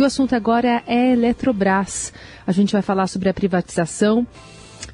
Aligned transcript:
E 0.00 0.02
o 0.02 0.06
assunto 0.06 0.34
agora 0.34 0.82
é 0.86 1.12
Eletrobras. 1.12 2.10
A 2.46 2.52
gente 2.52 2.72
vai 2.72 2.80
falar 2.80 3.06
sobre 3.06 3.28
a 3.28 3.34
privatização 3.34 4.26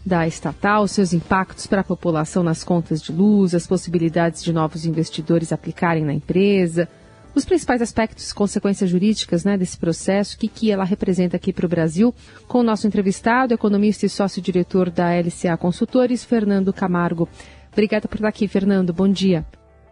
da 0.04 0.26
estatal, 0.26 0.88
seus 0.88 1.12
impactos 1.12 1.68
para 1.68 1.82
a 1.82 1.84
população 1.84 2.42
nas 2.42 2.64
contas 2.64 3.00
de 3.00 3.12
luz, 3.12 3.54
as 3.54 3.68
possibilidades 3.68 4.42
de 4.42 4.52
novos 4.52 4.84
investidores 4.84 5.52
aplicarem 5.52 6.04
na 6.04 6.12
empresa, 6.12 6.88
os 7.36 7.44
principais 7.44 7.80
aspectos, 7.80 8.32
consequências 8.32 8.90
jurídicas 8.90 9.44
né, 9.44 9.56
desse 9.56 9.78
processo, 9.78 10.34
o 10.34 10.40
que, 10.40 10.48
que 10.48 10.72
ela 10.72 10.82
representa 10.82 11.36
aqui 11.36 11.52
para 11.52 11.66
o 11.66 11.68
Brasil, 11.68 12.12
com 12.48 12.58
o 12.58 12.64
nosso 12.64 12.88
entrevistado, 12.88 13.54
economista 13.54 14.06
e 14.06 14.08
sócio-diretor 14.08 14.90
da 14.90 15.12
LCA 15.14 15.56
Consultores, 15.56 16.24
Fernando 16.24 16.72
Camargo. 16.72 17.28
Obrigada 17.72 18.08
por 18.08 18.16
estar 18.16 18.26
aqui, 18.26 18.48
Fernando. 18.48 18.92
Bom 18.92 19.08
dia. 19.08 19.46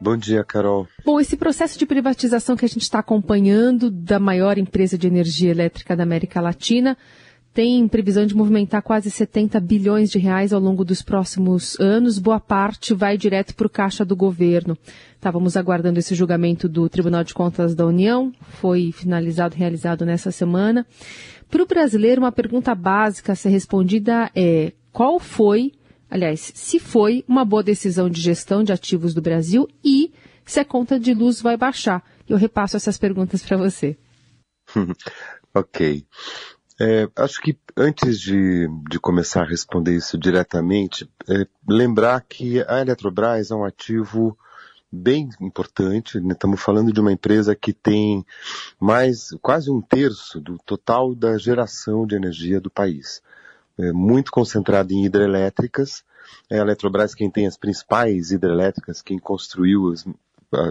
Bom 0.04 0.18
dia, 0.18 0.44
Carol. 0.44 0.86
Bom, 1.02 1.18
esse 1.18 1.34
processo 1.34 1.78
de 1.78 1.86
privatização 1.86 2.56
que 2.56 2.64
a 2.66 2.68
gente 2.68 2.82
está 2.82 2.98
acompanhando 2.98 3.90
da 3.90 4.18
maior 4.18 4.58
empresa 4.58 4.98
de 4.98 5.06
energia 5.06 5.50
elétrica 5.50 5.96
da 5.96 6.02
América 6.02 6.42
Latina 6.42 6.94
tem 7.54 7.88
previsão 7.88 8.26
de 8.26 8.36
movimentar 8.36 8.82
quase 8.82 9.10
70 9.10 9.58
bilhões 9.60 10.10
de 10.10 10.18
reais 10.18 10.52
ao 10.52 10.60
longo 10.60 10.84
dos 10.84 11.00
próximos 11.00 11.80
anos. 11.80 12.18
Boa 12.18 12.38
parte 12.38 12.92
vai 12.92 13.16
direto 13.16 13.54
para 13.54 13.66
o 13.66 13.70
caixa 13.70 14.04
do 14.04 14.14
governo. 14.14 14.76
Estávamos 15.14 15.56
aguardando 15.56 15.98
esse 15.98 16.14
julgamento 16.14 16.68
do 16.68 16.86
Tribunal 16.86 17.24
de 17.24 17.32
Contas 17.32 17.74
da 17.74 17.86
União, 17.86 18.30
foi 18.60 18.92
finalizado, 18.92 19.56
realizado 19.56 20.04
nessa 20.04 20.30
semana. 20.30 20.86
Para 21.48 21.62
o 21.62 21.66
brasileiro, 21.66 22.20
uma 22.20 22.32
pergunta 22.32 22.74
básica 22.74 23.32
a 23.32 23.36
ser 23.36 23.48
respondida 23.48 24.30
é 24.36 24.72
qual 24.92 25.18
foi, 25.18 25.72
aliás, 26.10 26.52
se 26.54 26.78
foi 26.78 27.24
uma 27.26 27.44
boa 27.44 27.62
decisão 27.62 28.08
de 28.08 28.20
gestão 28.20 28.62
de 28.62 28.72
ativos 28.72 29.14
do 29.14 29.22
Brasil 29.22 29.68
e 29.84 30.12
se 30.44 30.60
a 30.60 30.64
conta 30.64 30.98
de 30.98 31.14
luz 31.14 31.40
vai 31.40 31.56
baixar. 31.56 32.02
Eu 32.28 32.36
repasso 32.36 32.76
essas 32.76 32.98
perguntas 32.98 33.42
para 33.42 33.56
você. 33.56 33.96
ok. 35.54 36.06
É, 36.80 37.08
acho 37.16 37.40
que 37.40 37.56
antes 37.76 38.18
de, 38.18 38.66
de, 38.90 38.98
começar 38.98 39.42
a 39.42 39.48
responder 39.48 39.94
isso 39.94 40.18
diretamente, 40.18 41.08
é, 41.28 41.46
lembrar 41.68 42.20
que 42.22 42.60
a 42.62 42.80
Eletrobras 42.80 43.50
é 43.50 43.54
um 43.54 43.64
ativo 43.64 44.36
bem 44.90 45.28
importante. 45.40 46.20
Né? 46.20 46.32
Estamos 46.32 46.60
falando 46.60 46.92
de 46.92 47.00
uma 47.00 47.12
empresa 47.12 47.54
que 47.54 47.72
tem 47.72 48.24
mais 48.80 49.30
quase 49.40 49.70
um 49.70 49.80
terço 49.80 50.40
do 50.40 50.58
total 50.58 51.14
da 51.14 51.38
geração 51.38 52.06
de 52.06 52.16
energia 52.16 52.60
do 52.60 52.70
país. 52.70 53.22
É 53.78 53.92
muito 53.92 54.30
concentrada 54.30 54.92
em 54.92 55.04
hidrelétricas. 55.04 56.04
É 56.50 56.58
a 56.58 56.62
Eletrobras 56.62 57.14
quem 57.14 57.30
tem 57.30 57.46
as 57.46 57.56
principais 57.56 58.30
hidrelétricas, 58.30 59.02
quem 59.02 59.18
construiu 59.18 59.92
as, 59.92 60.06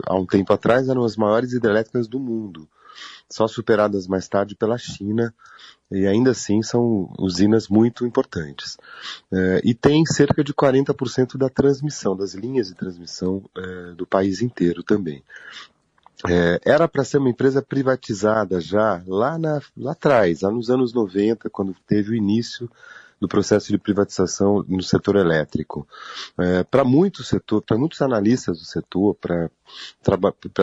há 0.08 0.16
um 0.16 0.26
tempo 0.26 0.52
atrás 0.54 0.90
eram 0.90 1.04
as 1.04 1.16
maiores 1.16 1.54
hidrelétricas 1.54 2.08
do 2.08 2.20
mundo 2.20 2.68
só 3.30 3.48
superadas 3.48 4.08
mais 4.08 4.28
tarde 4.28 4.56
pela 4.56 4.78
China, 4.78 5.34
e 5.92 6.06
ainda 6.06 6.32
assim 6.32 6.62
são 6.62 7.12
usinas 7.20 7.68
muito 7.68 8.06
importantes. 8.06 8.78
É, 9.32 9.62
e 9.64 9.74
tem 9.74 10.06
cerca 10.06 10.44
de 10.44 10.54
40% 10.54 11.38
da 11.38 11.50
transmissão, 11.50 12.16
das 12.16 12.34
linhas 12.34 12.68
de 12.68 12.76
transmissão 12.76 13.44
é, 13.56 13.94
do 13.96 14.06
país 14.06 14.42
inteiro 14.42 14.84
também. 14.84 15.24
É, 16.30 16.60
era 16.66 16.88
para 16.88 17.04
ser 17.04 17.18
uma 17.18 17.30
empresa 17.30 17.62
privatizada 17.62 18.62
já 18.62 19.02
lá, 19.06 19.38
na, 19.38 19.62
lá 19.76 19.92
atrás, 19.92 20.42
lá 20.42 20.52
nos 20.52 20.70
anos 20.70 20.94
90, 20.94 21.50
quando 21.50 21.76
teve 21.86 22.12
o 22.12 22.16
início 22.16 22.70
do 23.24 23.28
processo 23.28 23.70
de 23.70 23.78
privatização 23.78 24.66
no 24.68 24.84
setor 24.84 25.16
elétrico. 25.16 25.88
É, 26.38 26.64
para 26.64 26.84
muitos 26.84 27.30
setor, 27.30 27.62
para 27.62 27.78
muitos 27.78 28.02
analistas 28.02 28.60
do 28.60 28.66
setor, 28.66 29.16
para 29.16 29.50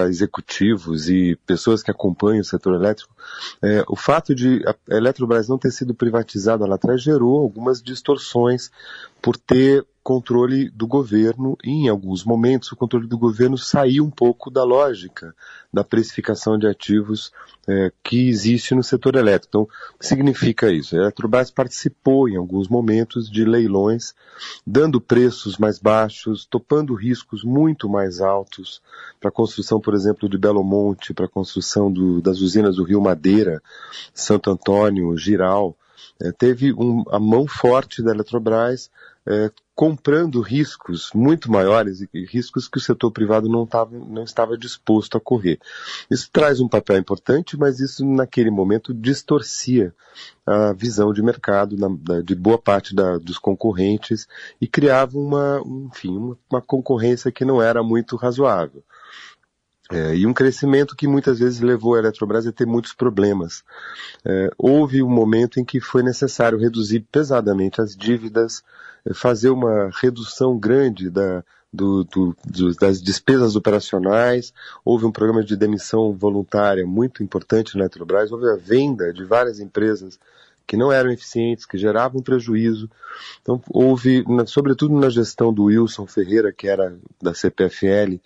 executivos 0.08 1.08
e 1.08 1.36
pessoas 1.46 1.82
que 1.82 1.90
acompanham 1.90 2.42
o 2.42 2.44
setor 2.44 2.74
elétrico, 2.74 3.14
é, 3.62 3.82
o 3.88 3.96
fato 3.96 4.34
de 4.34 4.62
a 4.66 4.74
Eletrobras 4.94 5.48
não 5.48 5.56
ter 5.56 5.70
sido 5.70 5.94
privatizada 5.94 6.66
lá 6.66 6.74
atrás 6.74 7.02
gerou 7.02 7.38
algumas 7.38 7.82
distorções 7.82 8.70
por 9.22 9.38
ter 9.38 9.86
controle 10.02 10.70
do 10.70 10.86
governo 10.86 11.56
e 11.62 11.70
em 11.70 11.88
alguns 11.88 12.24
momentos 12.24 12.72
o 12.72 12.76
controle 12.76 13.06
do 13.06 13.18
governo 13.18 13.58
saiu 13.58 14.04
um 14.04 14.10
pouco 14.10 14.50
da 14.50 14.64
lógica 14.64 15.34
da 15.72 15.84
precificação 15.84 16.58
de 16.58 16.66
ativos 16.66 17.32
é, 17.68 17.92
que 18.02 18.28
existe 18.28 18.74
no 18.74 18.82
setor 18.82 19.14
elétrico. 19.14 19.48
Então, 19.48 19.62
o 19.62 19.98
que 19.98 20.06
significa 20.06 20.72
isso? 20.72 20.96
A 20.96 21.00
Eletrobras 21.00 21.50
participou 21.50 22.28
em 22.28 22.36
alguns 22.36 22.68
momentos 22.68 23.30
de 23.30 23.44
leilões, 23.44 24.14
dando 24.66 25.00
preços 25.00 25.58
mais 25.58 25.78
baixos, 25.78 26.44
topando 26.44 26.94
riscos 26.94 27.44
muito 27.44 27.88
mais 27.88 28.20
altos 28.20 28.82
para 29.20 29.28
a 29.28 29.32
construção, 29.32 29.80
por 29.80 29.94
exemplo, 29.94 30.28
de 30.28 30.36
Belo 30.36 30.64
Monte, 30.64 31.14
para 31.14 31.26
a 31.26 31.28
construção 31.28 31.92
do, 31.92 32.20
das 32.20 32.40
usinas 32.40 32.76
do 32.76 32.84
Rio 32.84 33.00
Madeira, 33.00 33.62
Santo 34.12 34.50
Antônio, 34.50 35.16
Giral. 35.16 35.76
É, 36.20 36.32
teve 36.32 36.72
um, 36.72 37.04
a 37.10 37.20
mão 37.20 37.46
forte 37.46 38.02
da 38.02 38.10
Eletrobras 38.10 38.90
é, 39.26 39.50
comprando 39.80 40.42
riscos 40.42 41.10
muito 41.14 41.50
maiores 41.50 42.02
e 42.02 42.26
riscos 42.26 42.68
que 42.68 42.76
o 42.76 42.80
setor 42.82 43.10
privado 43.10 43.48
não, 43.48 43.64
tava, 43.64 43.98
não 43.98 44.24
estava 44.24 44.58
disposto 44.58 45.16
a 45.16 45.20
correr. 45.20 45.58
Isso 46.10 46.28
traz 46.30 46.60
um 46.60 46.68
papel 46.68 46.98
importante, 46.98 47.56
mas 47.56 47.80
isso 47.80 48.04
naquele 48.04 48.50
momento 48.50 48.92
distorcia 48.92 49.94
a 50.44 50.74
visão 50.74 51.14
de 51.14 51.22
mercado 51.22 51.78
na, 51.78 52.20
de 52.20 52.34
boa 52.34 52.58
parte 52.58 52.94
da, 52.94 53.16
dos 53.16 53.38
concorrentes 53.38 54.28
e 54.60 54.66
criava 54.66 55.16
uma, 55.16 55.62
enfim, 55.86 56.14
uma, 56.14 56.38
uma 56.50 56.60
concorrência 56.60 57.32
que 57.32 57.46
não 57.46 57.62
era 57.62 57.82
muito 57.82 58.16
razoável. 58.16 58.84
É, 59.90 60.14
e 60.14 60.24
um 60.24 60.32
crescimento 60.32 60.94
que 60.94 61.08
muitas 61.08 61.40
vezes 61.40 61.60
levou 61.60 61.96
a 61.96 61.98
Eletrobras 61.98 62.46
a 62.46 62.52
ter 62.52 62.66
muitos 62.66 62.92
problemas. 62.92 63.64
É, 64.24 64.50
houve 64.56 65.02
um 65.02 65.08
momento 65.08 65.58
em 65.58 65.64
que 65.64 65.80
foi 65.80 66.02
necessário 66.02 66.58
reduzir 66.58 67.00
pesadamente 67.10 67.80
as 67.80 67.96
dívidas, 67.96 68.62
é, 69.04 69.12
fazer 69.12 69.50
uma 69.50 69.90
redução 70.00 70.56
grande 70.56 71.10
da, 71.10 71.42
do, 71.72 72.04
do, 72.04 72.36
do, 72.44 72.74
das 72.76 73.02
despesas 73.02 73.56
operacionais, 73.56 74.52
houve 74.84 75.06
um 75.06 75.12
programa 75.12 75.42
de 75.42 75.56
demissão 75.56 76.12
voluntária 76.12 76.86
muito 76.86 77.22
importante 77.22 77.74
na 77.74 77.82
Eletrobras, 77.82 78.30
houve 78.30 78.48
a 78.48 78.56
venda 78.56 79.12
de 79.12 79.24
várias 79.24 79.58
empresas 79.58 80.20
que 80.70 80.76
não 80.76 80.92
eram 80.92 81.10
eficientes, 81.10 81.66
que 81.66 81.76
geravam 81.76 82.22
prejuízo. 82.22 82.88
Então, 83.42 83.60
houve, 83.70 84.24
sobretudo 84.46 84.96
na 84.96 85.10
gestão 85.10 85.52
do 85.52 85.64
Wilson 85.64 86.06
Ferreira, 86.06 86.52
que 86.52 86.68
era 86.68 86.96
da 87.20 87.34
CPFL, 87.34 88.20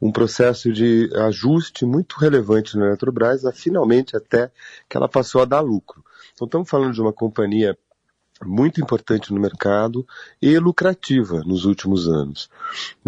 um 0.00 0.10
processo 0.10 0.72
de 0.72 1.10
ajuste 1.14 1.84
muito 1.84 2.16
relevante 2.16 2.78
na 2.78 2.86
Eletrobras, 2.86 3.42
finalmente 3.52 4.16
até 4.16 4.50
que 4.88 4.96
ela 4.96 5.06
passou 5.06 5.42
a 5.42 5.44
dar 5.44 5.60
lucro. 5.60 6.02
Então, 6.32 6.46
estamos 6.46 6.70
falando 6.70 6.94
de 6.94 7.02
uma 7.02 7.12
companhia 7.12 7.76
muito 8.46 8.80
importante 8.80 9.32
no 9.32 9.40
mercado 9.40 10.06
e 10.40 10.58
lucrativa 10.58 11.42
nos 11.44 11.64
últimos 11.64 12.08
anos. 12.08 12.48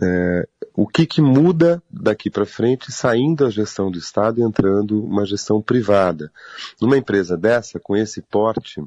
É, 0.03 0.49
o 0.75 0.87
que, 0.87 1.07
que 1.07 1.21
muda 1.21 1.83
daqui 1.91 2.29
para 2.29 2.45
frente, 2.45 2.91
saindo 2.91 3.47
a 3.47 3.51
gestão 3.51 3.91
do 3.91 3.99
Estado 3.99 4.41
e 4.41 4.43
entrando 4.43 5.03
uma 5.05 5.25
gestão 5.25 5.63
privada? 5.63 6.33
Numa 6.81 6.99
empresa 6.99 7.37
dessa, 7.37 7.79
com 7.79 7.97
esse 7.97 8.21
porte, 8.23 8.83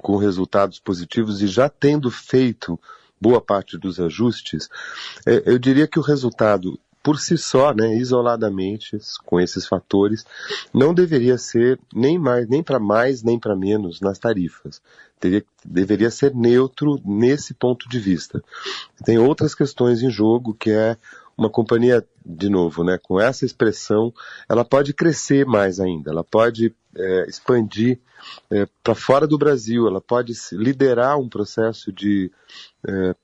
com 0.00 0.16
resultados 0.16 0.80
positivos 0.80 1.42
e 1.42 1.46
já 1.46 1.68
tendo 1.68 2.10
feito 2.10 2.78
boa 3.20 3.40
parte 3.40 3.78
dos 3.78 4.00
ajustes, 4.00 4.68
é, 5.26 5.42
eu 5.46 5.58
diria 5.58 5.86
que 5.86 5.98
o 5.98 6.02
resultado 6.02 6.78
por 7.02 7.18
si 7.18 7.36
só, 7.36 7.74
né, 7.74 7.96
isoladamente, 7.96 8.96
com 9.24 9.40
esses 9.40 9.66
fatores, 9.66 10.24
não 10.72 10.94
deveria 10.94 11.36
ser 11.36 11.78
nem 11.92 12.18
mais, 12.18 12.48
nem 12.48 12.62
para 12.62 12.78
mais, 12.78 13.22
nem 13.22 13.38
para 13.38 13.56
menos 13.56 14.00
nas 14.00 14.18
tarifas. 14.18 14.80
Teria, 15.22 15.44
deveria 15.64 16.10
ser 16.10 16.34
neutro 16.34 17.00
nesse 17.04 17.54
ponto 17.54 17.88
de 17.88 18.00
vista. 18.00 18.42
Tem 19.04 19.18
outras 19.18 19.54
questões 19.54 20.02
em 20.02 20.10
jogo, 20.10 20.52
que 20.52 20.68
é 20.72 20.96
uma 21.38 21.48
companhia, 21.48 22.04
de 22.26 22.48
novo, 22.48 22.82
né, 22.82 22.98
com 23.00 23.20
essa 23.20 23.46
expressão, 23.46 24.12
ela 24.48 24.64
pode 24.64 24.92
crescer 24.92 25.46
mais 25.46 25.78
ainda, 25.78 26.10
ela 26.10 26.24
pode 26.24 26.74
é, 26.96 27.26
expandir 27.28 28.00
é, 28.50 28.66
para 28.82 28.96
fora 28.96 29.26
do 29.26 29.38
Brasil, 29.38 29.86
ela 29.86 30.00
pode 30.00 30.32
liderar 30.52 31.18
um 31.18 31.28
processo 31.28 31.92
de 31.92 32.30
é, 32.86 33.14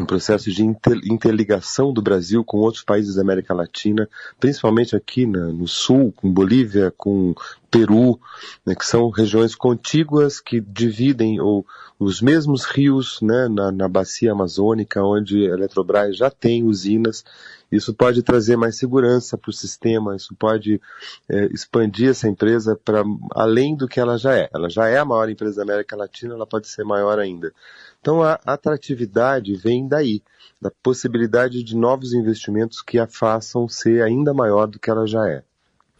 um 0.00 0.06
processo 0.06 0.50
de 0.50 0.64
interligação 0.64 1.92
do 1.92 2.02
Brasil 2.02 2.44
com 2.44 2.58
outros 2.58 2.82
países 2.82 3.14
da 3.14 3.22
América 3.22 3.54
Latina, 3.54 4.08
principalmente 4.38 4.96
aqui 4.96 5.26
na, 5.26 5.46
no 5.46 5.66
sul, 5.66 6.12
com 6.16 6.32
Bolívia, 6.32 6.92
com 6.96 7.34
Peru, 7.70 8.18
né, 8.66 8.74
que 8.74 8.84
são 8.84 9.10
regiões 9.10 9.54
contíguas 9.54 10.40
que 10.40 10.60
dividem 10.60 11.40
ou, 11.40 11.64
os 12.00 12.22
mesmos 12.22 12.64
rios 12.64 13.20
né, 13.20 13.46
na, 13.46 13.70
na 13.70 13.86
bacia 13.86 14.32
amazônica, 14.32 15.04
onde 15.04 15.46
a 15.46 15.52
Eletrobras 15.52 16.16
já 16.16 16.30
tem 16.30 16.64
usinas. 16.64 17.22
Isso 17.70 17.92
pode 17.92 18.22
trazer 18.22 18.56
mais 18.56 18.78
segurança 18.78 19.36
para 19.36 19.50
o 19.50 19.52
sistema, 19.52 20.16
isso 20.16 20.34
pode 20.34 20.80
é, 21.28 21.44
expandir 21.52 22.08
essa 22.08 22.26
empresa 22.26 22.74
para 22.74 23.04
além 23.32 23.76
do 23.76 23.86
que 23.86 24.00
ela 24.00 24.16
já 24.16 24.34
é. 24.34 24.48
Ela 24.52 24.70
já 24.70 24.88
é 24.88 24.96
a 24.96 25.04
maior 25.04 25.28
empresa 25.28 25.56
da 25.56 25.62
América 25.62 25.94
Latina, 25.94 26.34
ela 26.34 26.46
pode 26.46 26.68
ser 26.68 26.84
maior 26.84 27.18
ainda. 27.18 27.52
Então 28.00 28.22
a 28.22 28.38
atratividade 28.46 29.54
vem 29.56 29.86
daí, 29.86 30.22
da 30.60 30.70
possibilidade 30.82 31.62
de 31.62 31.76
novos 31.76 32.12
investimentos 32.12 32.82
que 32.82 32.98
a 32.98 33.06
façam 33.06 33.68
ser 33.68 34.02
ainda 34.02 34.32
maior 34.32 34.66
do 34.66 34.78
que 34.78 34.90
ela 34.90 35.06
já 35.06 35.28
é. 35.28 35.42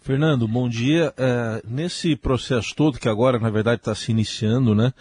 Fernando, 0.00 0.48
bom 0.48 0.68
dia. 0.68 1.12
É, 1.16 1.62
nesse 1.68 2.16
processo 2.16 2.74
todo, 2.74 2.98
que 2.98 3.08
agora 3.08 3.38
na 3.38 3.50
verdade 3.50 3.80
está 3.80 3.94
se 3.94 4.10
iniciando, 4.10 4.74
né, 4.74 4.94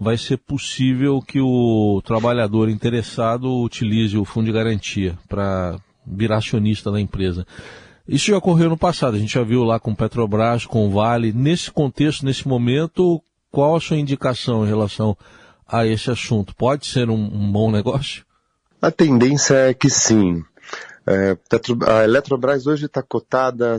vai 0.00 0.16
ser 0.16 0.38
possível 0.38 1.20
que 1.20 1.40
o 1.40 2.00
trabalhador 2.04 2.70
interessado 2.70 3.62
utilize 3.62 4.16
o 4.16 4.24
fundo 4.24 4.46
de 4.46 4.52
garantia 4.52 5.18
para 5.28 5.78
virar 6.06 6.38
acionista 6.38 6.90
da 6.90 7.00
empresa. 7.00 7.46
Isso 8.08 8.30
já 8.30 8.38
ocorreu 8.38 8.70
no 8.70 8.78
passado, 8.78 9.16
a 9.16 9.18
gente 9.18 9.34
já 9.34 9.42
viu 9.42 9.62
lá 9.62 9.78
com 9.78 9.94
Petrobras, 9.94 10.64
com 10.64 10.88
Vale. 10.90 11.32
Nesse 11.32 11.70
contexto, 11.70 12.24
nesse 12.24 12.46
momento, 12.48 13.20
qual 13.50 13.76
a 13.76 13.80
sua 13.80 13.96
indicação 13.98 14.64
em 14.64 14.68
relação 14.68 15.16
a 15.66 15.86
esse 15.86 16.10
assunto? 16.10 16.54
Pode 16.54 16.86
ser 16.86 17.10
um, 17.10 17.14
um 17.14 17.50
bom 17.50 17.70
negócio? 17.70 18.24
A 18.80 18.90
tendência 18.90 19.54
é 19.54 19.74
que 19.74 19.90
sim. 19.90 20.44
É, 21.06 21.36
a 21.86 22.04
Eletrobras 22.04 22.66
hoje 22.66 22.86
está 22.86 23.02
cotada 23.02 23.78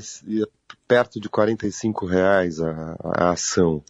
perto 0.87 1.19
de 1.19 1.27
R$ 1.27 2.07
reais 2.07 2.61
a, 2.61 2.95
a 3.03 3.31
ação. 3.31 3.83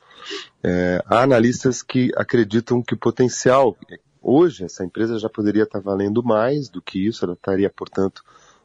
É, 0.64 1.02
há 1.06 1.22
analistas 1.22 1.84
que 1.84 2.12
acreditam 2.18 2.82
que 2.82 2.96
o 2.96 2.98
potencial, 2.98 3.78
hoje 4.22 4.66
essa 4.66 4.84
empresa 4.84 5.20
já 5.20 5.30
poderia 5.30 5.64
estar 5.64 5.80
valendo 5.80 6.24
mais 6.24 6.68
do 6.68 6.82
que 6.82 7.08
isso, 7.08 7.24
ela 7.24 7.36
estaria, 7.36 7.70
portanto, 7.70 8.24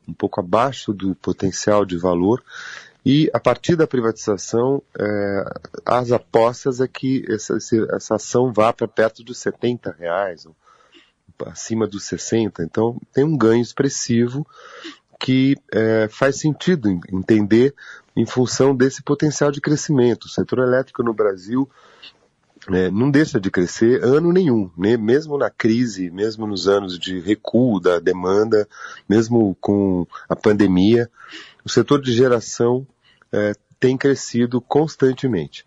um 0.08 0.14
pouco 0.14 0.40
abaixo 0.40 0.92
do 0.92 1.14
potencial 1.14 1.84
de 1.84 1.96
valor. 1.96 2.42
E 3.04 3.28
a 3.32 3.40
partir 3.40 3.74
da 3.74 3.86
privatização, 3.86 4.80
é, 4.98 5.44
as 5.84 6.12
apostas 6.12 6.80
é 6.80 6.86
que 6.86 7.24
essa, 7.28 7.56
essa 7.90 8.14
ação 8.14 8.52
vá 8.52 8.72
para 8.72 8.86
perto 8.86 9.24
dos 9.24 9.38
70 9.38 9.96
reais, 9.98 10.46
acima 11.46 11.86
dos 11.86 12.04
60. 12.04 12.62
Então 12.62 13.00
tem 13.12 13.24
um 13.24 13.36
ganho 13.36 13.60
expressivo 13.60 14.46
que 15.18 15.56
é, 15.72 16.08
faz 16.08 16.38
sentido 16.38 17.00
entender 17.12 17.74
em 18.16 18.26
função 18.26 18.74
desse 18.74 19.02
potencial 19.02 19.50
de 19.50 19.60
crescimento. 19.60 20.24
O 20.24 20.28
setor 20.28 20.60
elétrico 20.60 21.02
no 21.02 21.14
Brasil 21.14 21.68
é, 22.68 22.90
não 22.90 23.10
deixa 23.10 23.40
de 23.40 23.50
crescer 23.50 24.04
ano 24.04 24.32
nenhum, 24.32 24.70
né? 24.76 24.96
mesmo 24.96 25.36
na 25.36 25.50
crise, 25.50 26.10
mesmo 26.10 26.46
nos 26.46 26.68
anos 26.68 26.98
de 26.98 27.18
recuo 27.18 27.80
da 27.80 27.98
demanda, 27.98 28.68
mesmo 29.08 29.56
com 29.60 30.06
a 30.28 30.36
pandemia, 30.36 31.10
o 31.64 31.68
setor 31.68 32.00
de 32.00 32.12
geração 32.12 32.86
é, 33.32 33.52
tem 33.78 33.96
crescido 33.96 34.60
constantemente. 34.60 35.64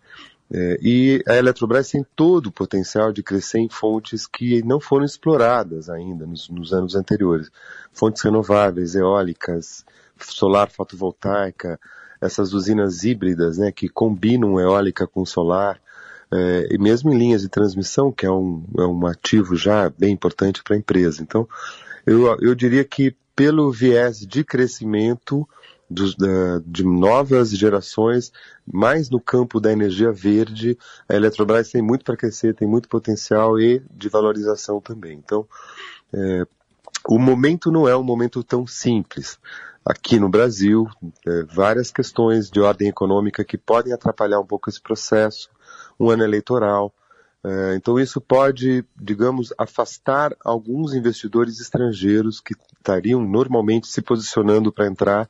É, 0.52 0.78
e 0.80 1.24
a 1.26 1.34
Eletrobras 1.36 1.90
tem 1.90 2.06
todo 2.14 2.46
o 2.46 2.52
potencial 2.52 3.12
de 3.12 3.22
crescer 3.22 3.58
em 3.58 3.68
fontes 3.68 4.26
que 4.26 4.62
não 4.62 4.78
foram 4.78 5.04
exploradas 5.04 5.90
ainda 5.90 6.24
nos, 6.24 6.48
nos 6.48 6.72
anos 6.72 6.94
anteriores. 6.94 7.50
Fontes 7.92 8.22
renováveis, 8.22 8.94
eólicas, 8.94 9.84
solar 10.18 10.70
fotovoltaica, 10.70 11.78
essas 12.20 12.52
usinas 12.52 13.02
híbridas 13.02 13.58
né, 13.58 13.72
que 13.72 13.88
combinam 13.88 14.60
eólica 14.60 15.06
com 15.06 15.24
solar, 15.24 15.80
é, 16.32 16.68
e 16.70 16.78
mesmo 16.78 17.12
em 17.12 17.18
linhas 17.18 17.42
de 17.42 17.48
transmissão, 17.48 18.10
que 18.10 18.26
é 18.26 18.30
um, 18.30 18.64
é 18.78 18.82
um 18.82 19.06
ativo 19.06 19.54
já 19.54 19.90
bem 19.90 20.12
importante 20.12 20.62
para 20.62 20.74
a 20.74 20.78
empresa. 20.78 21.22
Então, 21.22 21.48
eu, 22.04 22.36
eu 22.40 22.54
diria 22.54 22.84
que 22.84 23.14
pelo 23.34 23.70
viés 23.70 24.20
de 24.20 24.42
crescimento, 24.42 25.46
da, 25.88 26.60
de 26.66 26.84
novas 26.84 27.50
gerações, 27.50 28.32
mais 28.66 29.08
no 29.08 29.20
campo 29.20 29.60
da 29.60 29.72
energia 29.72 30.10
verde, 30.10 30.76
a 31.08 31.14
Eletrobras 31.14 31.70
tem 31.70 31.80
muito 31.80 32.04
para 32.04 32.16
crescer, 32.16 32.54
tem 32.54 32.66
muito 32.66 32.88
potencial 32.88 33.58
e 33.60 33.82
de 33.90 34.08
valorização 34.08 34.80
também. 34.80 35.16
Então, 35.18 35.46
é, 36.12 36.46
o 37.08 37.18
momento 37.18 37.70
não 37.70 37.88
é 37.88 37.96
um 37.96 38.02
momento 38.02 38.42
tão 38.42 38.66
simples. 38.66 39.38
Aqui 39.84 40.18
no 40.18 40.28
Brasil, 40.28 40.88
é, 41.26 41.44
várias 41.44 41.92
questões 41.92 42.50
de 42.50 42.60
ordem 42.60 42.88
econômica 42.88 43.44
que 43.44 43.56
podem 43.56 43.92
atrapalhar 43.92 44.40
um 44.40 44.46
pouco 44.46 44.68
esse 44.68 44.80
processo, 44.80 45.48
um 45.98 46.10
ano 46.10 46.24
eleitoral, 46.24 46.92
então 47.76 47.98
isso 47.98 48.20
pode, 48.20 48.84
digamos, 48.96 49.52
afastar 49.56 50.34
alguns 50.44 50.94
investidores 50.94 51.60
estrangeiros 51.60 52.40
que 52.40 52.54
estariam 52.76 53.20
normalmente 53.20 53.86
se 53.86 54.02
posicionando 54.02 54.72
para 54.72 54.86
entrar, 54.86 55.28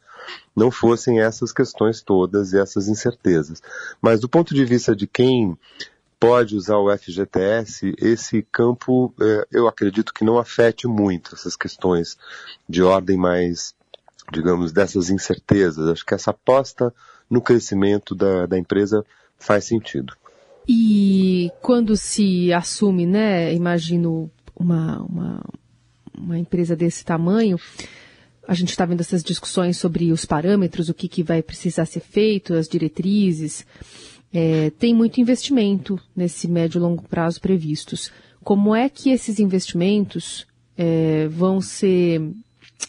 não 0.54 0.70
fossem 0.70 1.20
essas 1.20 1.52
questões 1.52 2.00
todas 2.00 2.52
e 2.52 2.58
essas 2.58 2.88
incertezas. 2.88 3.62
Mas 4.00 4.20
do 4.20 4.28
ponto 4.28 4.54
de 4.54 4.64
vista 4.64 4.96
de 4.96 5.06
quem 5.06 5.58
pode 6.18 6.56
usar 6.56 6.78
o 6.78 6.96
FGTS, 6.96 7.94
esse 7.98 8.42
campo 8.50 9.12
é, 9.20 9.46
eu 9.52 9.68
acredito 9.68 10.14
que 10.14 10.24
não 10.24 10.38
afete 10.38 10.86
muito 10.86 11.34
essas 11.34 11.56
questões 11.56 12.16
de 12.68 12.82
ordem 12.82 13.16
mais, 13.16 13.74
digamos, 14.32 14.72
dessas 14.72 15.10
incertezas. 15.10 15.86
Acho 15.88 16.06
que 16.06 16.14
essa 16.14 16.30
aposta 16.30 16.94
no 17.28 17.42
crescimento 17.42 18.14
da, 18.14 18.46
da 18.46 18.58
empresa 18.58 19.04
faz 19.38 19.64
sentido. 19.64 20.14
E 20.68 21.50
quando 21.62 21.96
se 21.96 22.52
assume, 22.52 23.06
né, 23.06 23.54
imagino 23.54 24.30
uma, 24.54 25.02
uma, 25.02 25.44
uma 26.16 26.38
empresa 26.38 26.74
desse 26.74 27.04
tamanho, 27.04 27.58
a 28.46 28.54
gente 28.54 28.70
está 28.70 28.84
vendo 28.84 29.00
essas 29.00 29.22
discussões 29.22 29.76
sobre 29.76 30.10
os 30.12 30.24
parâmetros, 30.24 30.88
o 30.88 30.94
que, 30.94 31.08
que 31.08 31.22
vai 31.22 31.42
precisar 31.42 31.84
ser 31.84 32.00
feito, 32.00 32.54
as 32.54 32.68
diretrizes. 32.68 33.66
É, 34.32 34.70
tem 34.70 34.94
muito 34.94 35.20
investimento 35.20 36.00
nesse 36.14 36.48
médio 36.48 36.78
e 36.78 36.82
longo 36.82 37.02
prazo 37.02 37.40
previstos. 37.40 38.10
Como 38.42 38.74
é 38.74 38.88
que 38.88 39.10
esses 39.10 39.38
investimentos 39.38 40.46
é, 40.76 41.26
vão 41.28 41.60
ser 41.60 42.20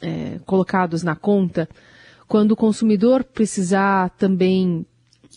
é, 0.01 0.39
colocados 0.45 1.03
na 1.03 1.15
conta 1.15 1.69
quando 2.27 2.51
o 2.51 2.57
consumidor 2.57 3.23
precisar 3.23 4.09
também 4.11 4.85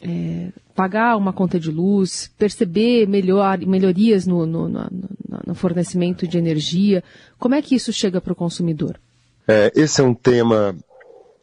é, 0.03 0.49
pagar 0.75 1.17
uma 1.17 1.33
conta 1.33 1.59
de 1.59 1.71
luz, 1.71 2.31
perceber 2.39 3.07
melhor, 3.07 3.59
melhorias 3.59 4.27
no, 4.27 4.47
no, 4.47 4.69
no, 4.69 4.89
no 5.47 5.55
fornecimento 5.55 6.27
de 6.27 6.39
energia. 6.39 7.03
Como 7.39 7.55
é 7.55 7.63
que 7.63 7.75
isso 7.75 7.93
chega 7.93 8.21
para 8.21 8.33
o 8.33 8.37
consumidor? 8.37 8.99
É, 9.47 9.73
esse 9.75 10.01
é 10.01 10.05
um 10.05 10.15
tema 10.15 10.75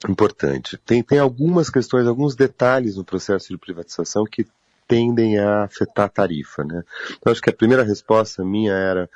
importante. 0.10 0.78
Tem, 0.86 1.04
tem 1.04 1.20
algumas 1.20 1.70
questões, 1.70 2.08
alguns 2.08 2.36
detalhes 2.36 2.96
no 2.96 3.04
processo 3.04 3.50
de 3.50 3.58
privatização 3.58 4.24
que 4.24 4.46
tendem 4.88 5.38
a 5.38 5.64
afetar 5.64 6.06
a 6.06 6.10
tarifa. 6.10 6.64
Né? 6.64 6.84
Então, 7.18 7.32
acho 7.32 7.42
que 7.42 7.50
a 7.50 7.54
primeira 7.54 7.84
resposta 7.84 8.44
minha 8.44 8.74
era, 8.74 9.10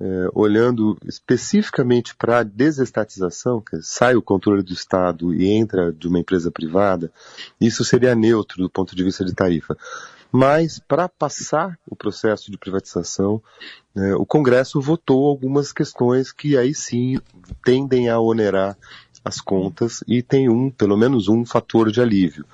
é, 0.00 0.28
olhando 0.34 0.98
especificamente 1.06 2.14
para 2.14 2.38
a 2.38 2.42
desestatização, 2.42 3.60
que 3.60 3.80
sai 3.82 4.14
o 4.14 4.22
controle 4.22 4.62
do 4.62 4.72
Estado 4.72 5.32
e 5.34 5.48
entra 5.48 5.92
de 5.92 6.06
uma 6.06 6.18
empresa 6.18 6.50
privada, 6.50 7.10
isso 7.60 7.84
seria 7.84 8.14
neutro 8.14 8.62
do 8.62 8.70
ponto 8.70 8.94
de 8.94 9.02
vista 9.02 9.24
de 9.24 9.34
tarifa. 9.34 9.76
Mas, 10.36 10.80
para 10.80 11.08
passar 11.08 11.78
o 11.88 11.94
processo 11.94 12.50
de 12.50 12.58
privatização, 12.58 13.40
é, 13.96 14.16
o 14.16 14.26
Congresso 14.26 14.80
votou 14.80 15.26
algumas 15.26 15.72
questões 15.72 16.32
que 16.32 16.58
aí 16.58 16.74
sim 16.74 17.20
tendem 17.64 18.08
a 18.08 18.18
onerar 18.18 18.76
as 19.24 19.40
contas 19.40 20.04
e 20.06 20.22
tem 20.22 20.48
um, 20.48 20.70
pelo 20.70 20.96
menos 20.96 21.28
um, 21.28 21.44
fator 21.44 21.90
de 21.90 22.00
alívio. 22.00 22.44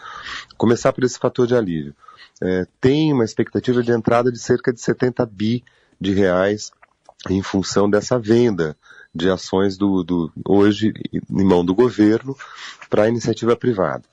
Começar 0.57 0.93
por 0.93 1.05
esse 1.05 1.19
fator 1.19 1.47
de 1.47 1.55
alívio 1.55 1.95
é, 2.41 2.67
tem 2.81 3.13
uma 3.13 3.25
expectativa 3.25 3.83
de 3.83 3.93
entrada 3.93 4.31
de 4.31 4.39
cerca 4.39 4.73
de 4.73 4.81
70 4.81 5.27
bi 5.27 5.65
de 6.01 6.13
reais 6.15 6.71
em 7.29 7.43
função 7.43 7.91
dessa 7.91 8.19
venda 8.19 8.77
de 9.15 9.29
ações 9.29 9.77
do, 9.77 10.05
do 10.05 10.33
hoje 10.49 10.93
em 11.13 11.45
mão 11.45 11.65
do 11.65 11.75
governo 11.75 12.37
para 12.89 13.05
a 13.05 13.09
iniciativa 13.09 13.57
privada. 13.57 14.05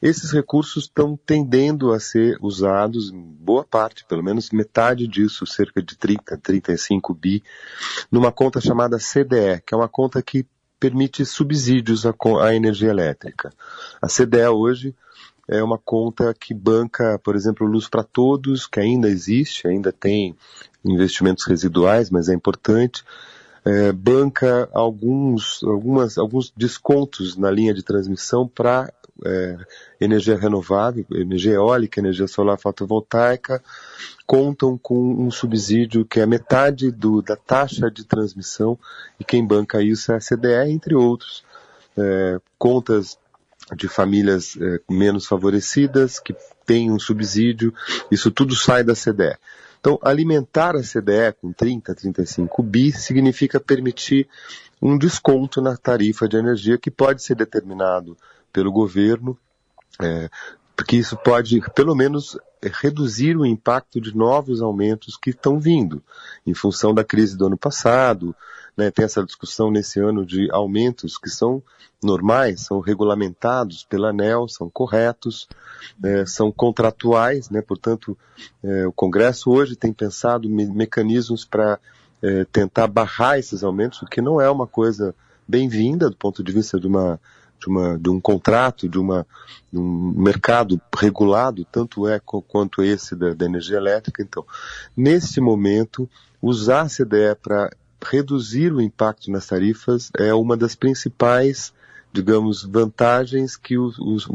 Esses 0.00 0.30
recursos 0.30 0.84
estão 0.84 1.18
tendendo 1.26 1.90
a 1.92 1.98
ser 1.98 2.38
usados, 2.40 3.10
em 3.10 3.18
boa 3.18 3.64
parte, 3.64 4.04
pelo 4.04 4.22
menos 4.22 4.50
metade 4.50 5.08
disso, 5.08 5.46
cerca 5.46 5.82
de 5.82 5.96
30, 5.96 6.36
35 6.38 7.14
bi, 7.14 7.42
numa 8.10 8.30
conta 8.30 8.60
chamada 8.60 8.98
CDE, 8.98 9.62
que 9.66 9.74
é 9.74 9.76
uma 9.76 9.88
conta 9.88 10.22
que 10.22 10.46
permite 10.78 11.24
subsídios 11.24 12.06
à, 12.06 12.14
à 12.42 12.54
energia 12.54 12.90
elétrica. 12.90 13.52
A 14.00 14.08
CDE 14.08 14.48
hoje 14.48 14.94
é 15.48 15.62
uma 15.62 15.78
conta 15.78 16.34
que 16.34 16.52
banca, 16.52 17.18
por 17.22 17.36
exemplo, 17.36 17.66
Luz 17.66 17.88
para 17.88 18.02
Todos, 18.02 18.66
que 18.66 18.80
ainda 18.80 19.08
existe, 19.08 19.68
ainda 19.68 19.92
tem 19.92 20.36
investimentos 20.84 21.44
residuais, 21.46 22.10
mas 22.10 22.28
é 22.28 22.34
importante. 22.34 23.04
É, 23.64 23.90
banca 23.92 24.68
alguns, 24.72 25.62
algumas, 25.64 26.18
alguns 26.18 26.52
descontos 26.56 27.36
na 27.36 27.50
linha 27.50 27.74
de 27.74 27.82
transmissão 27.82 28.46
para 28.46 28.92
é, 29.24 29.56
energia 30.00 30.36
renovável, 30.36 31.04
energia 31.12 31.54
eólica, 31.54 32.00
energia 32.00 32.26
solar 32.26 32.58
fotovoltaica, 32.58 33.62
contam 34.26 34.76
com 34.76 34.98
um 34.98 35.30
subsídio 35.30 36.04
que 36.04 36.20
é 36.20 36.26
metade 36.26 36.90
do, 36.90 37.22
da 37.22 37.36
taxa 37.36 37.90
de 37.90 38.04
transmissão 38.04 38.78
e 39.18 39.24
quem 39.24 39.46
banca 39.46 39.82
isso 39.82 40.12
é 40.12 40.16
a 40.16 40.20
CDE, 40.20 40.70
entre 40.70 40.94
outros. 40.94 41.44
É, 41.96 42.40
contas 42.58 43.18
de 43.74 43.88
famílias 43.88 44.56
é, 44.60 44.80
menos 44.88 45.26
favorecidas, 45.26 46.18
que 46.18 46.34
têm 46.64 46.90
um 46.90 46.98
subsídio, 46.98 47.72
isso 48.10 48.30
tudo 48.30 48.54
sai 48.54 48.84
da 48.84 48.94
CDE. 48.94 49.36
Então, 49.80 49.98
alimentar 50.02 50.74
a 50.74 50.82
CDE 50.82 51.32
com 51.40 51.52
30, 51.52 51.94
35 51.94 52.62
bi 52.62 52.92
significa 52.92 53.60
permitir 53.60 54.28
um 54.82 54.98
desconto 54.98 55.60
na 55.60 55.76
tarifa 55.76 56.28
de 56.28 56.36
energia 56.36 56.76
que 56.76 56.90
pode 56.90 57.22
ser 57.22 57.36
determinado 57.36 58.16
pelo 58.56 58.72
governo, 58.72 59.36
é, 60.00 60.30
porque 60.74 60.96
isso 60.96 61.14
pode, 61.14 61.60
pelo 61.74 61.94
menos, 61.94 62.38
reduzir 62.80 63.36
o 63.36 63.44
impacto 63.44 64.00
de 64.00 64.16
novos 64.16 64.62
aumentos 64.62 65.14
que 65.14 65.28
estão 65.28 65.60
vindo, 65.60 66.02
em 66.46 66.54
função 66.54 66.94
da 66.94 67.04
crise 67.04 67.36
do 67.36 67.48
ano 67.48 67.58
passado, 67.58 68.34
né, 68.74 68.90
tem 68.90 69.04
essa 69.04 69.22
discussão 69.22 69.70
nesse 69.70 70.00
ano 70.00 70.24
de 70.24 70.50
aumentos 70.50 71.18
que 71.18 71.28
são 71.28 71.62
normais, 72.02 72.62
são 72.62 72.80
regulamentados 72.80 73.84
pela 73.84 74.08
ANEL, 74.08 74.48
são 74.48 74.70
corretos, 74.70 75.46
é, 76.02 76.24
são 76.24 76.50
contratuais, 76.50 77.50
né, 77.50 77.60
portanto, 77.60 78.16
é, 78.64 78.86
o 78.86 78.92
Congresso 78.92 79.50
hoje 79.50 79.76
tem 79.76 79.92
pensado 79.92 80.48
me 80.48 80.64
mecanismos 80.64 81.44
para 81.44 81.78
é, 82.22 82.46
tentar 82.46 82.86
barrar 82.86 83.38
esses 83.38 83.62
aumentos, 83.62 84.00
o 84.00 84.06
que 84.06 84.22
não 84.22 84.40
é 84.40 84.50
uma 84.50 84.66
coisa 84.66 85.14
bem-vinda 85.46 86.08
do 86.08 86.16
ponto 86.16 86.42
de 86.42 86.52
vista 86.52 86.80
de 86.80 86.86
uma 86.86 87.20
de, 87.60 87.68
uma, 87.68 87.98
de 87.98 88.08
um 88.08 88.20
contrato, 88.20 88.88
de, 88.88 88.98
uma, 88.98 89.26
de 89.72 89.78
um 89.78 90.12
mercado 90.16 90.80
regulado, 90.96 91.64
tanto 91.70 92.06
é 92.08 92.20
quanto 92.20 92.82
esse 92.82 93.14
da, 93.14 93.32
da 93.34 93.44
energia 93.44 93.76
elétrica. 93.76 94.22
Então, 94.22 94.44
nesse 94.96 95.40
momento, 95.40 96.08
usar 96.40 96.82
a 96.82 96.88
CDE 96.88 97.34
para 97.40 97.70
reduzir 98.04 98.72
o 98.72 98.80
impacto 98.80 99.30
nas 99.30 99.46
tarifas 99.46 100.10
é 100.16 100.32
uma 100.32 100.56
das 100.56 100.74
principais, 100.74 101.72
digamos, 102.12 102.62
vantagens 102.62 103.56
que 103.56 103.78
os, 103.78 103.98
os, 103.98 104.28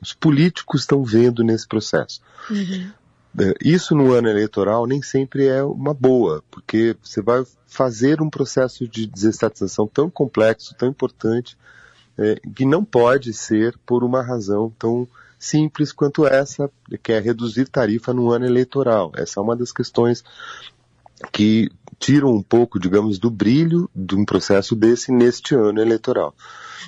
os 0.00 0.12
políticos 0.14 0.82
estão 0.82 1.04
vendo 1.04 1.44
nesse 1.44 1.66
processo. 1.66 2.20
Uhum. 2.50 2.90
É, 3.38 3.54
isso 3.62 3.94
no 3.94 4.12
ano 4.12 4.28
eleitoral 4.28 4.86
nem 4.86 5.00
sempre 5.00 5.46
é 5.46 5.62
uma 5.62 5.94
boa, 5.94 6.44
porque 6.50 6.94
você 7.02 7.22
vai 7.22 7.44
fazer 7.66 8.20
um 8.20 8.28
processo 8.28 8.86
de 8.86 9.06
desestatização 9.06 9.86
tão 9.86 10.10
complexo, 10.10 10.74
tão 10.74 10.88
importante, 10.88 11.56
é, 12.18 12.40
que 12.54 12.64
não 12.64 12.84
pode 12.84 13.32
ser 13.32 13.76
por 13.86 14.04
uma 14.04 14.22
razão 14.22 14.72
tão 14.78 15.06
simples 15.38 15.92
quanto 15.92 16.26
essa, 16.26 16.70
que 17.02 17.12
é 17.12 17.18
reduzir 17.18 17.68
tarifa 17.68 18.12
no 18.12 18.30
ano 18.30 18.46
eleitoral. 18.46 19.10
Essa 19.16 19.40
é 19.40 19.42
uma 19.42 19.56
das 19.56 19.72
questões 19.72 20.22
que 21.32 21.70
tiram 21.98 22.32
um 22.32 22.42
pouco, 22.42 22.78
digamos, 22.78 23.18
do 23.18 23.30
brilho 23.30 23.88
de 23.94 24.14
um 24.14 24.24
processo 24.24 24.74
desse 24.74 25.12
neste 25.12 25.54
ano 25.54 25.80
eleitoral. 25.80 26.34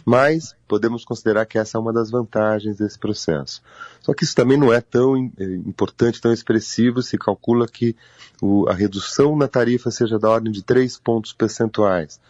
Mas 0.04 0.54
podemos 0.66 1.04
considerar 1.04 1.46
que 1.46 1.58
essa 1.58 1.78
é 1.78 1.80
uma 1.80 1.92
das 1.92 2.10
vantagens 2.10 2.76
desse 2.76 2.98
processo. 2.98 3.62
Só 4.00 4.12
que 4.12 4.24
isso 4.24 4.34
também 4.34 4.58
não 4.58 4.72
é 4.72 4.80
tão 4.80 5.16
eh, 5.16 5.44
importante, 5.66 6.20
tão 6.20 6.32
expressivo, 6.32 7.02
se 7.02 7.16
calcula 7.16 7.66
que 7.66 7.96
o, 8.42 8.68
a 8.68 8.74
redução 8.74 9.36
na 9.36 9.48
tarifa 9.48 9.90
seja 9.90 10.18
da 10.18 10.28
ordem 10.28 10.52
de 10.52 10.62
3 10.62 10.98
pontos 10.98 11.32
percentuais. 11.32 12.20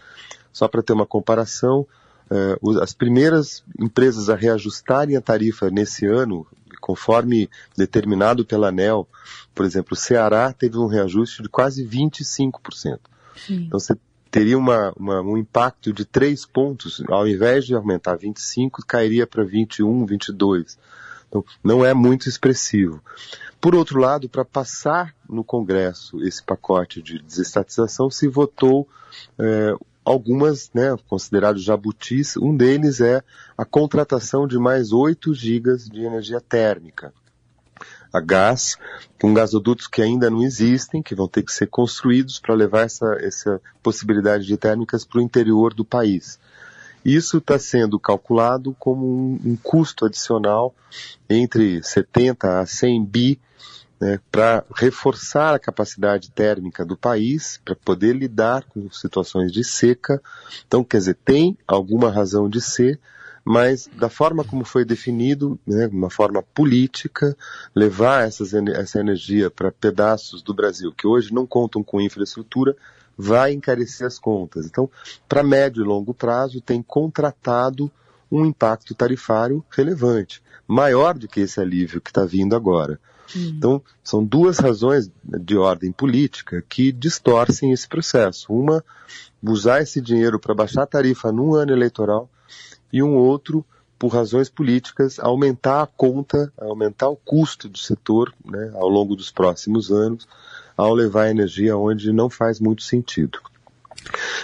Só 0.52 0.68
para 0.68 0.82
ter 0.82 0.92
uma 0.92 1.06
comparação, 1.06 1.86
as 2.82 2.92
primeiras 2.92 3.62
empresas 3.78 4.28
a 4.28 4.34
reajustarem 4.34 5.16
a 5.16 5.20
tarifa 5.20 5.70
nesse 5.70 6.06
ano, 6.06 6.46
conforme 6.80 7.48
determinado 7.76 8.44
pela 8.44 8.68
ANEL, 8.68 9.08
por 9.54 9.64
exemplo, 9.64 9.94
o 9.94 9.96
Ceará 9.96 10.52
teve 10.52 10.76
um 10.78 10.86
reajuste 10.86 11.42
de 11.42 11.48
quase 11.48 11.86
25%. 11.86 12.98
Sim. 13.36 13.64
Então 13.66 13.78
você 13.78 13.96
teria 14.30 14.58
uma, 14.58 14.92
uma, 14.96 15.20
um 15.22 15.36
impacto 15.36 15.92
de 15.92 16.04
3 16.04 16.44
pontos, 16.46 17.02
ao 17.08 17.26
invés 17.26 17.64
de 17.64 17.74
aumentar 17.74 18.16
25, 18.16 18.84
cairia 18.86 19.26
para 19.26 19.44
21, 19.44 20.04
22. 20.04 20.76
Então 21.28 21.44
não 21.62 21.84
é 21.84 21.94
muito 21.94 22.28
expressivo. 22.28 23.02
Por 23.60 23.74
outro 23.74 23.98
lado, 23.98 24.28
para 24.28 24.44
passar 24.44 25.14
no 25.28 25.42
Congresso 25.42 26.22
esse 26.22 26.42
pacote 26.42 27.00
de 27.00 27.18
desestatização, 27.22 28.10
se 28.10 28.28
votou 28.28 28.88
é, 29.38 29.74
algumas, 30.04 30.70
né, 30.74 30.96
considerados 31.08 31.62
jabutis, 31.62 32.36
um 32.36 32.56
deles 32.56 33.00
é 33.00 33.22
a 33.56 33.64
contratação 33.64 34.46
de 34.46 34.58
mais 34.58 34.92
8 34.92 35.32
gigas 35.32 35.88
de 35.88 36.02
energia 36.02 36.40
térmica. 36.40 37.12
A 38.12 38.20
gás, 38.20 38.76
com 39.20 39.34
gasodutos 39.34 39.88
que 39.88 40.00
ainda 40.00 40.30
não 40.30 40.42
existem, 40.42 41.02
que 41.02 41.14
vão 41.14 41.26
ter 41.26 41.42
que 41.42 41.52
ser 41.52 41.66
construídos 41.66 42.38
para 42.38 42.54
levar 42.54 42.82
essa, 42.82 43.16
essa 43.20 43.60
possibilidade 43.82 44.46
de 44.46 44.56
térmicas 44.56 45.04
para 45.04 45.18
o 45.18 45.22
interior 45.22 45.74
do 45.74 45.84
país. 45.84 46.38
Isso 47.04 47.38
está 47.38 47.58
sendo 47.58 47.98
calculado 47.98 48.74
como 48.78 49.04
um, 49.04 49.40
um, 49.44 49.56
custo 49.56 50.06
adicional 50.06 50.74
entre 51.28 51.82
70 51.82 52.60
a 52.60 52.66
100 52.66 53.04
bi 53.04 53.40
né, 54.04 54.20
para 54.30 54.62
reforçar 54.76 55.54
a 55.54 55.58
capacidade 55.58 56.30
térmica 56.30 56.84
do 56.84 56.94
país, 56.94 57.58
para 57.64 57.74
poder 57.74 58.14
lidar 58.14 58.62
com 58.64 58.90
situações 58.90 59.50
de 59.50 59.64
seca. 59.64 60.20
Então, 60.66 60.84
quer 60.84 60.98
dizer, 60.98 61.16
tem 61.24 61.56
alguma 61.66 62.10
razão 62.10 62.46
de 62.46 62.60
ser, 62.60 63.00
mas 63.42 63.88
da 63.96 64.10
forma 64.10 64.44
como 64.44 64.62
foi 64.62 64.84
definido, 64.84 65.58
né, 65.66 65.86
uma 65.86 66.10
forma 66.10 66.42
política, 66.42 67.34
levar 67.74 68.26
essas, 68.26 68.52
essa 68.52 69.00
energia 69.00 69.50
para 69.50 69.72
pedaços 69.72 70.42
do 70.42 70.52
Brasil 70.52 70.92
que 70.92 71.06
hoje 71.06 71.32
não 71.32 71.46
contam 71.46 71.82
com 71.82 71.98
infraestrutura, 71.98 72.76
vai 73.16 73.54
encarecer 73.54 74.06
as 74.06 74.18
contas. 74.18 74.66
Então, 74.66 74.90
para 75.26 75.42
médio 75.42 75.82
e 75.82 75.86
longo 75.86 76.12
prazo, 76.12 76.60
tem 76.60 76.82
contratado 76.82 77.90
um 78.30 78.44
impacto 78.44 78.94
tarifário 78.94 79.64
relevante, 79.70 80.42
maior 80.68 81.16
do 81.16 81.26
que 81.26 81.40
esse 81.40 81.58
alívio 81.58 82.02
que 82.02 82.10
está 82.10 82.26
vindo 82.26 82.54
agora. 82.54 83.00
Hum. 83.34 83.54
Então, 83.56 83.82
são 84.02 84.24
duas 84.24 84.58
razões 84.58 85.10
de 85.24 85.56
ordem 85.56 85.92
política 85.92 86.62
que 86.68 86.92
distorcem 86.92 87.72
esse 87.72 87.88
processo. 87.88 88.52
Uma, 88.52 88.84
usar 89.42 89.82
esse 89.82 90.00
dinheiro 90.00 90.38
para 90.38 90.54
baixar 90.54 90.82
a 90.82 90.86
tarifa 90.86 91.30
num 91.32 91.54
ano 91.54 91.72
eleitoral, 91.72 92.28
e 92.92 93.02
um 93.02 93.16
outro, 93.16 93.64
por 93.98 94.08
razões 94.08 94.48
políticas, 94.48 95.18
aumentar 95.18 95.82
a 95.82 95.86
conta, 95.86 96.52
aumentar 96.56 97.08
o 97.08 97.16
custo 97.16 97.68
do 97.68 97.78
setor 97.78 98.32
né, 98.44 98.70
ao 98.74 98.88
longo 98.88 99.16
dos 99.16 99.32
próximos 99.32 99.90
anos, 99.90 100.28
ao 100.76 100.94
levar 100.94 101.24
a 101.24 101.30
energia 101.30 101.76
onde 101.76 102.12
não 102.12 102.30
faz 102.30 102.60
muito 102.60 102.82
sentido. 102.82 103.40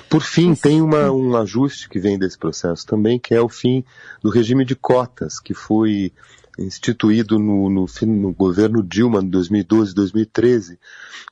Por 0.08 0.22
fim, 0.22 0.54
tem 0.54 0.80
uma, 0.80 1.10
um 1.10 1.36
ajuste 1.36 1.88
que 1.88 2.00
vem 2.00 2.18
desse 2.18 2.38
processo 2.38 2.86
também, 2.86 3.18
que 3.18 3.34
é 3.34 3.40
o 3.40 3.48
fim 3.48 3.84
do 4.22 4.30
regime 4.30 4.64
de 4.64 4.74
cotas, 4.74 5.38
que 5.38 5.54
foi 5.54 6.12
instituído 6.58 7.38
no, 7.38 7.70
no, 7.70 7.86
no 8.06 8.32
governo 8.32 8.82
Dilma, 8.82 9.20
em 9.20 9.28
2012, 9.28 9.94
2013, 9.94 10.78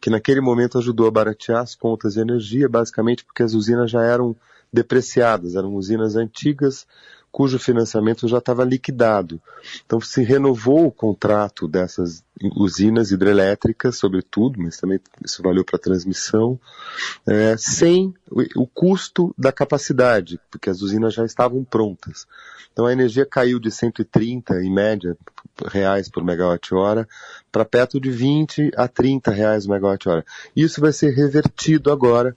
que 0.01 0.11
naquele 0.11 0.41
momento 0.41 0.79
ajudou 0.79 1.07
a 1.07 1.11
baratear 1.11 1.61
as 1.61 1.75
contas 1.75 2.15
de 2.15 2.21
energia, 2.21 2.69
basicamente 2.69 3.25
porque 3.25 3.43
as 3.43 3.55
usinas 3.55 3.91
já 3.91 4.03
eram 4.03 4.37
depreciadas, 4.73 5.55
eram 5.55 5.75
usinas 5.75 6.15
antigas 6.15 6.87
cujo 7.31 7.59
financiamento 7.59 8.27
já 8.27 8.39
estava 8.39 8.65
liquidado. 8.65 9.41
Então 9.85 10.01
se 10.01 10.23
renovou 10.23 10.87
o 10.87 10.93
contrato 10.93 11.69
dessas 11.69 12.25
usinas 12.57 13.11
hidrelétricas, 13.11 13.97
sobretudo, 13.97 14.61
mas 14.61 14.77
também 14.77 15.01
isso 15.25 15.43
valeu 15.43 15.65
para 15.65 15.79
transmissão, 15.79 16.59
é, 17.27 17.57
sem 17.57 18.15
o, 18.31 18.67
custo 18.67 19.35
da 19.37 19.53
capacidade, 19.53 20.41
porque 20.51 20.71
as 20.71 20.81
usinas 20.81 21.15
já 21.15 21.25
estavam 21.25 21.65
prontas. 21.65 22.27
Então 22.73 22.87
a 22.87 22.93
energia 22.93 23.27
caiu 23.27 23.59
de 23.59 23.71
130 23.71 24.63
em 24.63 24.73
média 24.73 25.17
reais 25.67 26.09
por 26.09 26.23
megawatt-hora 26.23 27.09
para 27.51 27.65
perto 27.65 28.01
de 28.01 28.11
20 28.11 28.71
a 28.77 28.87
30 28.87 29.31
reais 29.31 29.67
megawatt-hora. 29.67 30.25
Isso 30.55 30.81
vai 30.81 30.93
ser 30.93 31.11
revertido 31.11 31.91
agora, 31.91 32.37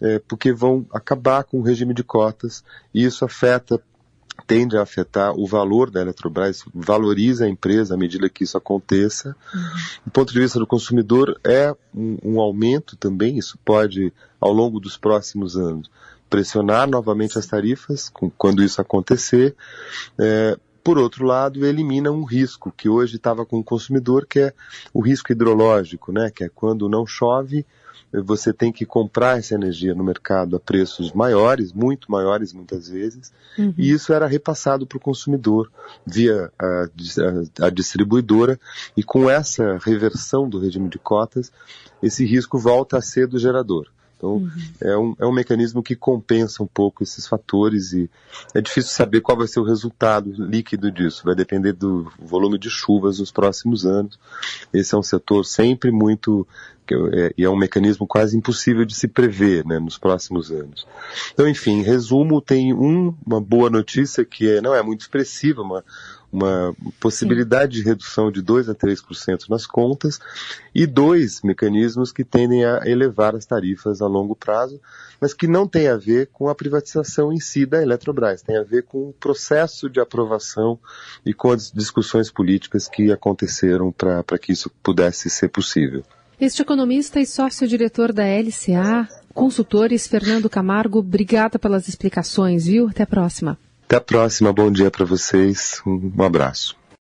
é, 0.00 0.18
porque 0.18 0.52
vão 0.52 0.84
acabar 0.92 1.44
com 1.44 1.58
o 1.58 1.62
regime 1.62 1.94
de 1.94 2.02
cotas 2.02 2.64
e 2.92 3.04
isso 3.04 3.24
afeta 3.24 3.80
tende 4.46 4.76
a 4.76 4.82
afetar 4.82 5.32
o 5.34 5.46
valor 5.46 5.90
da 5.90 6.00
Eletrobras, 6.00 6.64
valoriza 6.74 7.44
a 7.44 7.48
empresa 7.48 7.94
à 7.94 7.96
medida 7.96 8.28
que 8.28 8.44
isso 8.44 8.56
aconteça. 8.56 9.36
Uhum. 9.54 9.60
Do 10.06 10.10
ponto 10.12 10.32
de 10.32 10.40
vista 10.40 10.58
do 10.58 10.66
consumidor, 10.66 11.38
é 11.44 11.74
um, 11.94 12.18
um, 12.22 12.40
aumento 12.40 12.96
também, 12.96 13.38
isso 13.38 13.58
pode, 13.64 14.12
ao 14.40 14.52
longo 14.52 14.78
dos 14.78 14.96
próximos 14.96 15.56
anos, 15.56 15.90
pressionar 16.28 16.88
novamente 16.88 17.38
as 17.38 17.46
tarifas 17.46 18.08
com, 18.08 18.30
quando 18.30 18.62
isso 18.62 18.80
acontecer. 18.80 19.54
É, 20.18 20.58
por 20.86 20.98
outro 20.98 21.24
lado, 21.24 21.66
elimina 21.66 22.12
um 22.12 22.22
risco 22.22 22.72
que 22.76 22.88
hoje 22.88 23.16
estava 23.16 23.44
com 23.44 23.58
o 23.58 23.64
consumidor, 23.64 24.24
que 24.24 24.38
é 24.38 24.52
o 24.94 25.00
risco 25.00 25.32
hidrológico, 25.32 26.12
né? 26.12 26.30
que 26.32 26.44
é 26.44 26.48
quando 26.48 26.88
não 26.88 27.04
chove, 27.04 27.66
você 28.12 28.52
tem 28.52 28.72
que 28.72 28.86
comprar 28.86 29.38
essa 29.38 29.54
energia 29.54 29.94
no 29.94 30.04
mercado 30.04 30.56
a 30.56 30.60
preços 30.60 31.12
maiores, 31.12 31.72
muito 31.72 32.10
maiores 32.10 32.52
muitas 32.52 32.88
vezes, 32.88 33.32
uhum. 33.58 33.74
e 33.76 33.90
isso 33.90 34.12
era 34.12 34.26
repassado 34.26 34.86
para 34.86 34.96
o 34.98 35.00
consumidor 35.00 35.70
via 36.06 36.50
a, 36.58 36.88
a, 37.60 37.66
a, 37.66 37.70
distribuidora, 37.70 38.58
e 38.96 39.02
com 39.02 39.28
essa 39.28 39.78
reversão 39.78 40.48
do 40.48 40.58
regime 40.58 40.88
de 40.88 40.98
cotas, 40.98 41.52
esse 42.02 42.24
risco 42.24 42.58
volta 42.58 42.98
a 42.98 43.02
ser 43.02 43.26
do 43.26 43.38
gerador. 43.38 43.88
Então, 44.16 44.36
uhum. 44.36 44.50
é, 44.80 44.96
um, 44.96 45.16
é 45.20 45.26
um 45.26 45.32
mecanismo 45.32 45.82
que 45.82 45.94
compensa 45.94 46.62
um 46.62 46.66
pouco 46.66 47.02
esses 47.02 47.26
fatores 47.26 47.92
e 47.92 48.10
é 48.54 48.60
difícil 48.60 48.90
saber 48.90 49.20
qual 49.20 49.36
vai 49.36 49.46
ser 49.46 49.60
o 49.60 49.64
resultado 49.64 50.32
líquido 50.38 50.90
disso. 50.90 51.22
Vai 51.24 51.34
depender 51.34 51.72
do 51.72 52.10
volume 52.18 52.58
de 52.58 52.70
chuvas 52.70 53.18
nos 53.18 53.30
próximos 53.30 53.84
anos. 53.84 54.18
Esse 54.72 54.94
é 54.94 54.98
um 54.98 55.02
setor 55.02 55.44
sempre 55.44 55.90
muito 55.90 56.46
é, 57.12 57.34
e 57.36 57.44
é 57.44 57.50
um 57.50 57.56
mecanismo 57.56 58.06
quase 58.06 58.36
impossível 58.36 58.84
de 58.84 58.94
se 58.94 59.08
prever 59.08 59.66
né, 59.66 59.78
nos 59.78 59.98
próximos 59.98 60.52
anos. 60.52 60.86
Então, 61.32 61.48
enfim, 61.48 61.80
em 61.80 61.82
resumo, 61.82 62.40
tem 62.40 62.72
um, 62.72 63.14
uma 63.26 63.40
boa 63.40 63.68
notícia 63.68 64.24
que 64.24 64.48
é, 64.48 64.60
não 64.60 64.74
é 64.74 64.82
muito 64.82 65.00
expressiva, 65.00 65.62
uma, 65.62 65.84
uma 66.32 66.74
possibilidade 67.00 67.76
Sim. 67.76 67.82
de 67.82 67.88
redução 67.88 68.30
de 68.30 68.42
2 68.42 68.68
a 68.68 68.74
3% 68.74 69.48
nas 69.48 69.66
contas 69.66 70.18
e 70.74 70.86
dois 70.86 71.40
mecanismos 71.42 72.12
que 72.12 72.24
tendem 72.24 72.64
a 72.64 72.82
elevar 72.84 73.34
as 73.34 73.46
tarifas 73.46 74.02
a 74.02 74.06
longo 74.06 74.34
prazo, 74.34 74.80
mas 75.20 75.32
que 75.32 75.46
não 75.46 75.66
tem 75.66 75.88
a 75.88 75.96
ver 75.96 76.28
com 76.32 76.48
a 76.48 76.54
privatização 76.54 77.32
em 77.32 77.40
si 77.40 77.64
da 77.64 77.82
Eletrobras, 77.82 78.42
tem 78.42 78.56
a 78.56 78.62
ver 78.62 78.82
com 78.82 79.08
o 79.08 79.12
processo 79.12 79.88
de 79.88 80.00
aprovação 80.00 80.78
e 81.24 81.32
com 81.32 81.50
as 81.50 81.70
discussões 81.70 82.30
políticas 82.30 82.88
que 82.88 83.10
aconteceram 83.10 83.92
para 83.92 84.38
que 84.38 84.52
isso 84.52 84.70
pudesse 84.82 85.30
ser 85.30 85.48
possível. 85.48 86.04
Este 86.38 86.60
economista 86.60 87.18
e 87.18 87.24
sócio-diretor 87.24 88.12
da 88.12 88.24
LCA, 88.24 89.08
consultores 89.32 90.06
Fernando 90.06 90.50
Camargo, 90.50 90.98
obrigada 90.98 91.58
pelas 91.58 91.88
explicações, 91.88 92.66
viu? 92.66 92.88
Até 92.88 93.04
a 93.04 93.06
próxima. 93.06 93.58
Até 93.86 93.96
a 93.96 94.00
próxima, 94.00 94.52
bom 94.52 94.68
dia 94.68 94.90
para 94.90 95.04
vocês, 95.04 95.80
um 95.86 96.20
abraço. 96.24 96.76